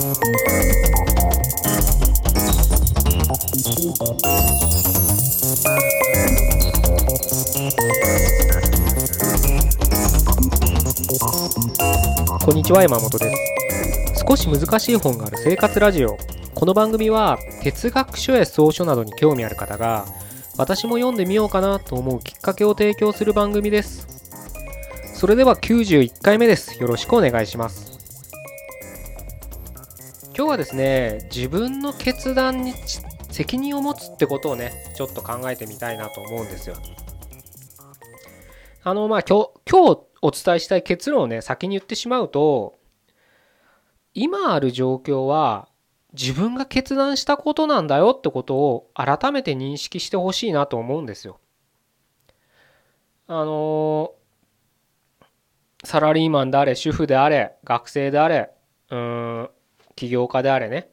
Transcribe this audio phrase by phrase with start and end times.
[0.00, 0.06] こ
[12.52, 14.24] んにちは山本です。
[14.26, 16.16] 少し難しい本がある生活ラジオ。
[16.54, 20.06] この番組は哲学書や草書などに興味ある方が
[20.56, 24.08] 私も読んでみようかなと思うきっかけを提供する番組です。
[25.12, 26.80] それでは91回目です。
[26.80, 27.89] よろしくお願いします。
[30.40, 32.72] 今日はですね自分の決断に
[33.30, 36.76] 責任を持つってことをねちょっと考えてみたいなと思うんですよ
[38.82, 42.78] あのまあ今日今日お伝えしたい結論をね先に言ってしまうと
[44.14, 45.68] 今ある状況は
[46.14, 51.38] 自分が決断したことなんだよってことを改めて認識してほしいなと思うんですよ。
[53.26, 54.14] あの
[55.84, 58.50] サラリーマンであれ主婦であれ学生であれ
[58.88, 59.50] うん
[60.00, 60.88] 起業家であれね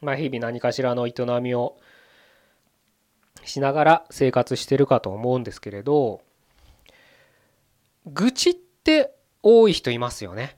[0.00, 1.76] まあ日々何かしらの営みを
[3.44, 6.22] しながら生活してるかと思うんですけれど
[8.06, 10.56] 愚痴って多い人いますよね。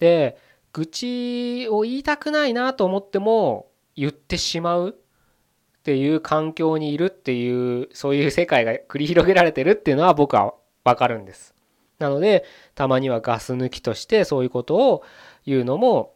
[0.00, 0.38] で
[0.72, 11.54] 愚痴を言いたくないなと思っても言ってしまうっていう環境にいるっていうそういう世界が繰り広げられてるっていうのは僕はわかるんです。
[12.00, 15.04] なのでたまにはガス抜きとしてそういうことを
[15.46, 16.14] 言うのも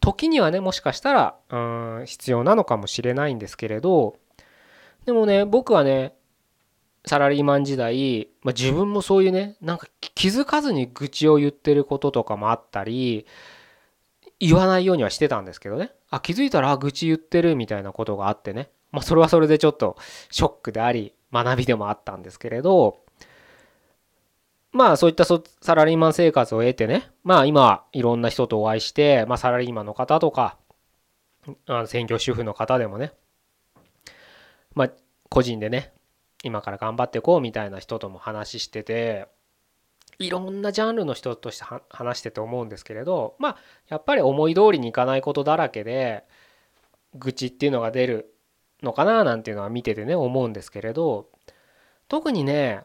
[0.00, 1.56] 時にはねもしかしたらう
[2.02, 4.16] ん必要なのかもしれないんですけれど
[5.04, 6.14] でもね僕はね
[7.06, 13.26] サラリーマン時代、まあ、自分もそういうねなんか気づかずに愚痴を言ってることとかもあったり
[14.40, 15.92] 言わないようにはしてたんですけどね。
[16.10, 18.70] あ気づいたら愚痴言ってるみたいなことがあってね。
[18.90, 19.96] まあそれはそれでちょっと
[20.30, 23.03] ショックであり学びでもあったんですけれど
[24.74, 27.08] まあそういったサラリーマン生活を得てね。
[27.22, 30.58] まあ今いろんな人とお会いして、まあ、サラリーマンの方とか
[31.66, 33.12] あの専業主婦の方でもね。
[34.74, 34.90] まあ
[35.30, 35.92] 個人でね
[36.42, 39.28] 今から頑張っていこうみたいな人とも話してて
[40.18, 43.56] いろんなジャンルの人として話してて思うんですけれどまあ
[43.88, 46.24] やっぱり思い通りにいかないことだらけで
[47.14, 48.34] 愚痴っていうのが出る
[48.82, 51.28] のかななんていうのは見ててね思うんですけれど
[52.08, 52.82] 特にね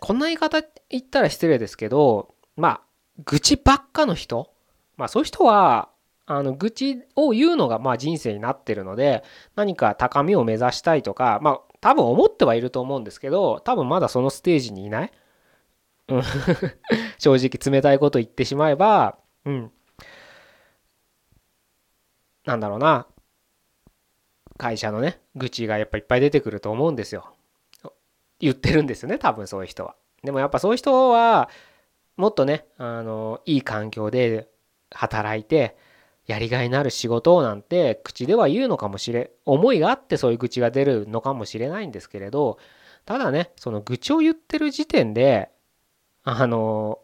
[0.00, 2.80] こんな言い方言ったら失礼ですけどまあ
[3.24, 4.52] 愚痴ばっかの人
[4.96, 5.90] まあそういう人は
[6.26, 9.24] あの愚痴を言うのがまあ人生になってるので
[9.56, 15.12] 何か高みを目指したいとかまあ多分思ってはいると思うんですけど多分まだそのステージにいない、
[16.08, 16.22] うん、
[17.18, 19.72] 正直冷たいこと言ってしまえばうん。
[22.44, 23.06] なんだろうな。
[24.58, 27.32] 会社のね愚痴がやっぱいっぱい出てくると思うんですよ。
[28.40, 29.94] 言ってるんですよね多分そういう人は。
[30.22, 31.48] でもやっぱそういう人は
[32.16, 34.48] もっとねあのいい環境で
[34.90, 35.76] 働いて
[36.26, 42.58] やりがいのある仕事をなんて口では言うのかもしれ思いがあってそういう愚痴が出るのかもしれないんですけれど
[43.06, 45.50] ただねその愚痴を言ってる時点で
[46.24, 46.98] あの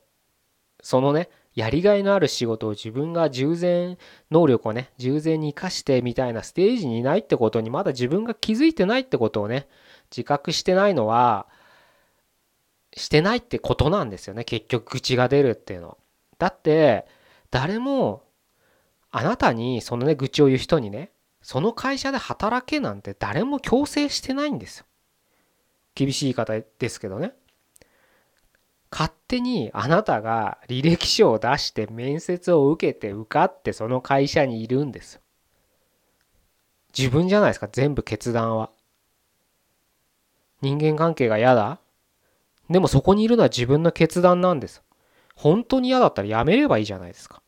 [0.82, 3.96] そのねやりがいのある仕事を自分が従前
[4.30, 9.68] 能力をね従前に生かしてみたいなステージにいないってことにまだ自分が気づいてないってことをね
[10.14, 11.46] 自覚してないのは
[12.96, 15.98] してないってことなんですよね結局愚痴が出るっていうの。
[16.38, 17.06] だって
[17.50, 18.22] 誰も
[19.10, 21.10] あなたにそのね愚痴を言う人にね
[21.42, 24.86] その会社で働けなんて誰も強制してないんですよ。
[25.94, 27.32] 厳しい言い方ですけどね。
[28.90, 35.20] 勝手にあなたが履歴書を出して面接を受けて受かってその会社にいるんですよ。
[36.96, 38.70] 自分じゃないですか全部決断は。
[40.64, 41.78] 人間関係が嫌だ
[42.70, 44.82] でもそこにいるのは自分の決断なんです。
[45.34, 47.42] 本当に嫌だったらやめればいいじゃないですか。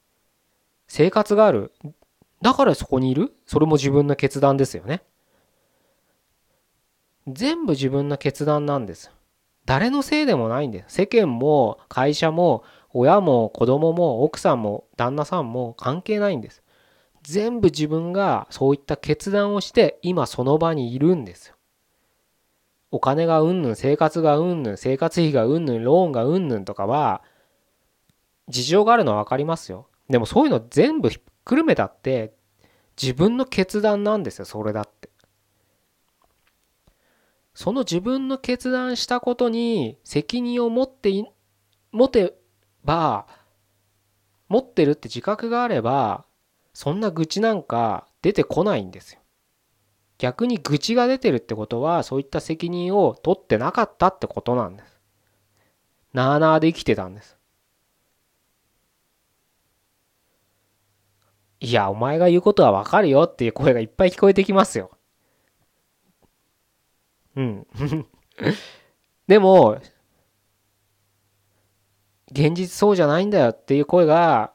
[0.88, 1.72] 生活がある。
[2.42, 5.02] だからそこにいるそれも自分の決断ですよね。
[7.26, 9.10] 全部自分の決断なんです。
[9.64, 10.94] 誰のせいでもないんです。
[10.94, 12.62] 世間も会社も
[12.92, 16.62] 親も子供も奥さんも旦那さんも関係ないんです。
[17.22, 21.55] 全部自分がそういった決断をして今その場にいるんですよ。
[22.90, 27.22] お金がうんぬん生活がうんぬん生活費がうんぬんローンがうんぬんとかは
[28.48, 29.88] 事情があるのは分かりますよ。
[30.08, 32.34] でもそういうの全部ひっくるめたって
[33.00, 35.08] 自分の決断なんですよそれだって
[37.54, 41.10] その自分の決断したことに責任を持って
[41.92, 42.34] 持て
[42.84, 43.26] ば
[44.48, 46.24] 持ってるって自覚があれば
[46.74, 49.20] そんな愚痴なんか出てこないんですよ
[50.18, 55.00] 逆に愚痴が出てるってことはそういった責任を取ってなかったってことなんです
[56.12, 57.36] なあなあで生きてたんです
[61.60, 64.90] いや、お前が言うことはわかるよっていう声がいっぱい聞こえてきますよ。
[67.34, 67.66] うん。
[69.26, 69.78] でも、
[72.30, 74.52] 現実そうじゃないんだよっていう声が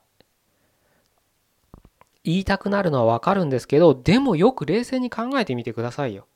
[2.24, 6.28] 言いたくなるのはわかるんですけど、でもよく冷静に考えてみてくださいよ。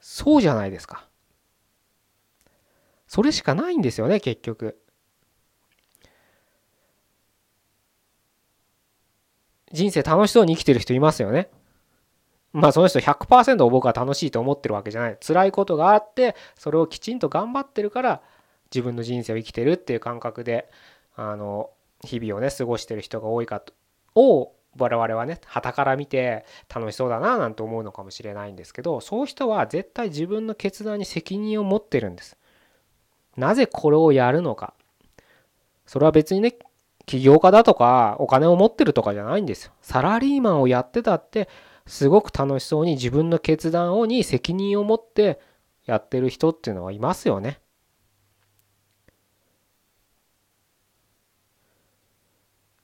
[0.00, 1.08] そうじゃないですか。
[3.06, 4.78] それしかないんですよね、結局。
[9.72, 11.50] 人生楽しそうに生きてる人いますよね。
[12.52, 15.18] まあその人100%僕は楽しいと思ってるわけじゃない。
[15.20, 18.22] 辛いことがあってそれをきちんと頑張ってるから
[18.72, 20.70] 自分の人生を生きてるっていう感覚で
[21.16, 21.70] あの
[22.02, 23.74] 日々をね過ごしてる人が多いかと
[24.14, 26.44] を我々はね傍から見て
[26.74, 32.36] 楽しそうだななんて思うのかもしれないんですけどそういう人は絶対自分の決断に責任を持ってるんです。
[33.36, 34.74] なぜこれをやるのか。
[35.86, 36.56] それは別にね
[37.06, 39.72] 起業家だとかお金を持ってるとかじゃないんですよ。
[39.80, 41.48] サラリーマンをやってたって
[41.86, 45.40] すごく楽しそうに自分の決断をに責任を持って
[45.84, 47.60] やってる人っていうのはいますよね。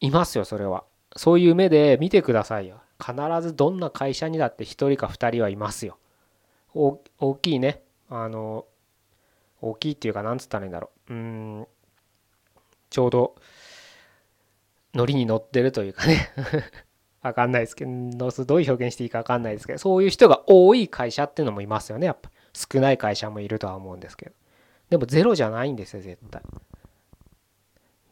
[0.00, 0.84] いますよそれは。
[1.16, 2.80] そういう目で見てくださいよ。
[3.00, 5.98] 必ずどんな会社にだって1人か2人はいますよ。
[6.74, 6.98] 大
[7.40, 7.82] きいね。
[8.08, 8.66] あの
[9.60, 11.12] 大きいっていうかなんつったらいいんだろう。
[11.12, 11.68] うん
[12.90, 13.36] ちょうど
[14.94, 16.30] ノリに乗ってるというかね
[17.22, 22.30] わかんないですけど、どういう表現していいかわかんないですけど、そういう人が多い会社っていうのもいますよね、やっぱ。
[22.52, 24.32] 少ない会社もいるとは思うんですけど。
[24.90, 26.42] でもゼロじゃないんですよ、絶対。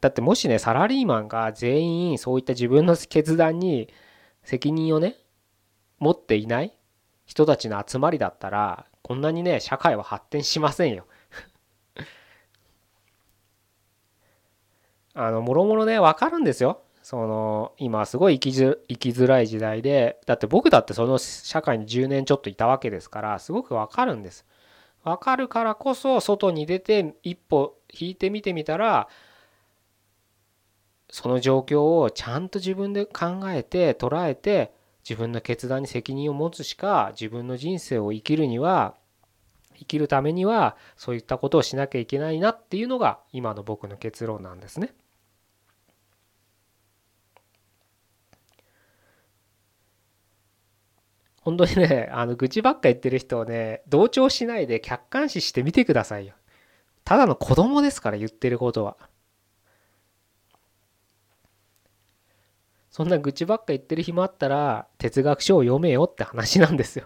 [0.01, 3.87] だってもしね、サラリーマンが全員そういった自分の決断に
[4.43, 5.17] 責任をね、
[5.99, 6.73] 持っていない
[7.25, 11.05] 人たちの集まりだったら、こんなにね、社会は発展しませんよ。
[15.13, 16.81] あの、もろもろね、わかるんですよ。
[17.03, 24.45] その、今すごい生きづ生きづらい時代で、だって僕だってその社会に10年ちょっといたわけですから、すごくわかるんです。
[25.03, 29.07] わかるからこそ、外に出て一歩引いてみてみたら、
[31.11, 34.73] その状況をちゃんと自分で考えて捉えて
[35.07, 38.95] 自分の決断に責任を持つしか自分の人生を生きるには
[39.77, 44.93] 生きるためにはそういったことをしなきゃいけないなっていうのが今の僕の結論なんですね。
[51.41, 56.35] 本当にね、あの愚痴ばっか言ってる人をね、同調しないで客観視してみてくださいよ。
[57.03, 58.95] ただの子供ですから言ってることは。
[62.91, 67.05] そんな愚痴ばっか言ってる暇あったら哲学書を読めよって話なんですよ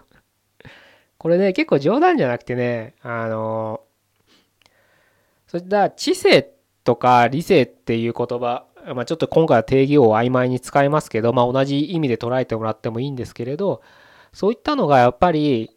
[1.16, 3.80] これね結構冗談じゃなくてねあの
[5.46, 6.52] そういった知性
[6.84, 13.82] とか理性っていう言葉まあ、ちょっと今回は定義を曖昧に使いますけど、まあ、同じ意味で捉えてもらってもいいんですけれど
[14.32, 15.76] そういったのがやっぱり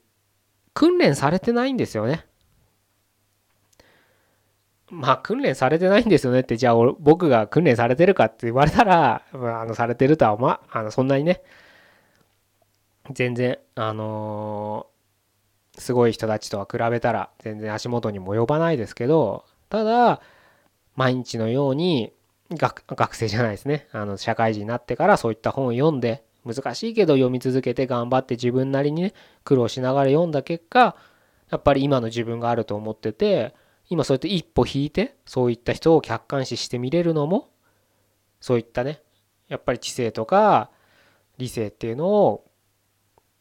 [0.76, 2.26] 訓練されてないんですよね。
[4.92, 11.42] まあ訓練されてないんですよねってじゃあ僕が訓練されてるかって言われたら、まあ、あのされてるとはまあのそんなにね。
[13.12, 20.22] 全然あのー、すごい人たちとは比べたら全然足元にも及ばないですけどただ
[20.96, 22.14] 毎日のように
[22.52, 23.88] 学学生じゃないですね。
[23.92, 30.96] あの社会人になってからそういった本を読んで難しいけど読み続けて頑張って自分なりにね苦労しながら読んだ結果
[31.52, 33.54] やっぱり今の自分があると思ってて
[33.90, 37.50] 今そうやって一歩引いてそういった人を客観視して見れるのも
[38.40, 39.02] そういったね
[39.48, 40.70] やっぱり知性とか
[41.38, 42.46] 理性っていうのを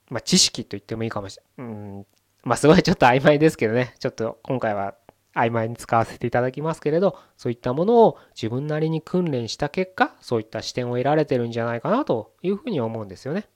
[0.09, 1.67] まあ知識と言ってもいいかもしれない。
[1.69, 2.07] うん
[2.45, 4.95] まあすごいちょっと曖昧ですけどねちょっと今回は
[5.35, 13.49] 曖昧に使わせていただきますけれどそういったものを自分なりに訓練した結果そういった視点を得られてるんじゃないかなというふうに思うんですよね。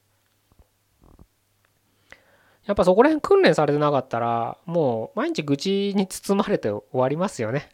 [2.66, 7.68] やっぱそこら辺訓練されてなかったらもう毎日愚痴に包まれて終わりますよね。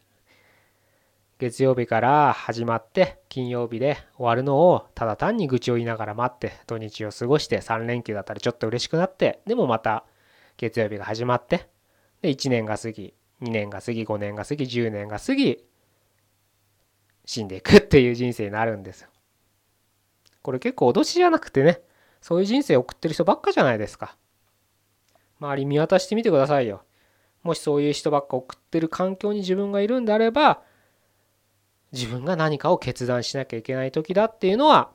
[1.37, 10.03] 月曜日から始まって金曜日で終わるのをただ単に愚痴を言いながら待って土日を過ごして3連休だったらちょっと嬉しくなってでもまた
[10.57, 11.69] 月曜日が始まって
[12.21, 15.63] で1年が過ぎ2年が過ぎ5年が過ぎ10年が過ぎ
[17.23, 19.09] 死んでいくっていう人生になるんですよ。
[20.41, 21.79] これ結構脅しじゃなくてね
[22.21, 24.17] そういう人生を送ってる人ばっかじゃないですか。
[25.39, 26.83] 周り見渡してみてくださいよ。
[27.43, 30.61] もしそういう人ばっか送ってる環境に自分がいるんであれば
[31.91, 34.91] 自分が何かを決断しなきゃいけない時だっていうのは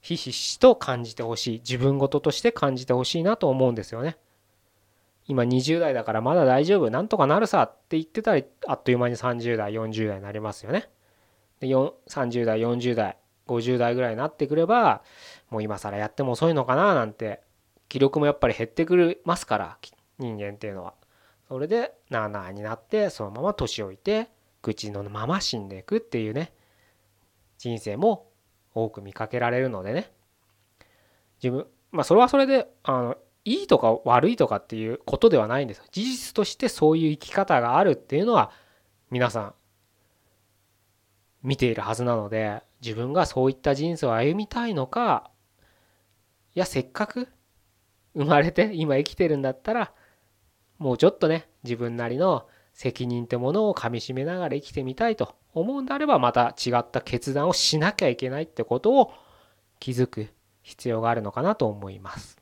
[0.00, 4.16] ひしひしと感じてほしい自分事として感じてほしいなと思うんですよね。
[5.26, 10.88] 今20代だからまだ大丈夫なんとかなるさって言ってたらあっという間に30代40代になりますよね。
[11.60, 15.02] で30代40代50代ぐらいになってくれば
[15.50, 17.42] もう今更やっても遅いのかななんて
[17.90, 19.78] 気力もやっぱり減ってくるますから
[20.18, 20.94] 人間っていうのは。
[21.48, 24.30] それでなあなあになってそのまま年老いて
[24.62, 26.52] 口のまま死んでいくっていうね。
[27.58, 28.30] 人生も
[28.72, 30.12] 多く見かけられるのでね。
[31.42, 38.52] 自分まあそれはそれであのいいとか悪いとかっていうことではないんです事実としてそういう生き方があるっていうのは
[39.10, 39.54] 皆さん
[41.42, 45.30] 見ているはずなので自分がそういった人生を歩みたいのか
[46.54, 47.28] いやせっかく
[48.14, 49.92] 生まれて今生きてるんだったら
[50.78, 59.12] もうちょっとね自分なりの責任ってものをかみしめながら生きてみたいと思うんであればまた違った決断をしなきゃいけないってことを
[59.78, 60.28] 気づく
[60.62, 62.38] 必要があるのかなと思います。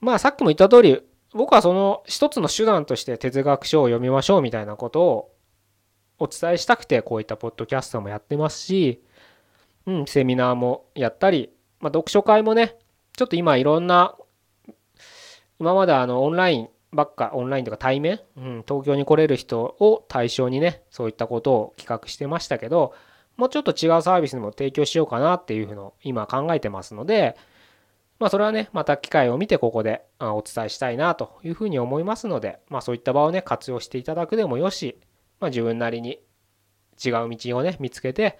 [0.00, 1.00] まあさっきも言った通り
[1.32, 5.34] 僕はその一つの手段として哲学書を読みましょうみたいなことを
[6.18, 9.02] お伝えしたくてこういったポッドキャストもやってますし、
[9.86, 12.76] うん、セミナーもやったり、まあ、読書会もね
[13.16, 14.16] ちょっと今いろんな
[15.60, 22.94] 今まであのオンラインばっかオンラインとか対面、うん、東京に来れる人を対象にねそういったことを企画してましたけど
[23.36, 27.36] もうちょっと違うサービスにも提供しようかなっていうふうの今考えてますので
[28.20, 34.98] まあそれはねまた機会を見てここでお伝えしたいなというふうに思いますのでまあそういった場をね活用していただくでもよし、
[35.40, 36.20] まあ、自分なりに
[37.04, 38.38] 違う道をね見つけて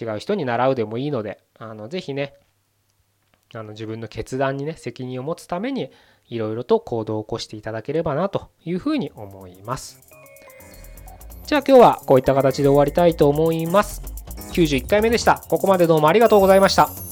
[0.00, 2.34] 違う人に習うでもいいのであのぜひね
[3.54, 5.90] あの自分の決断にね責任を持つために
[6.28, 10.00] いろいろと行動を起こしていただければなというふうに思います。
[11.46, 14.02] じゃあ今日はこういった形で終わりたいと思います。
[14.52, 15.42] 91回目でした。
[15.48, 17.11] ここまでどうもありがとうございました。